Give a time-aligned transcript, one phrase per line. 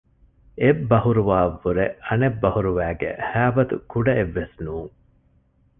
[0.61, 4.93] އެއް ބަހުރުވައަށް ވުރެ އަނެއް ބަހުރުވައިގެ ހައިބަތު ކުޑައެއްވެސް ނޫން